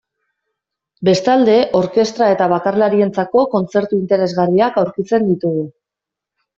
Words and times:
Bestalde, 1.09 1.57
orkestra 1.81 2.31
eta 2.37 2.49
bakarlarientzako 2.55 3.47
kontzertu 3.55 4.01
interesgarriak 4.03 4.85
aurkitzen 4.85 5.33
ditugu. 5.33 5.71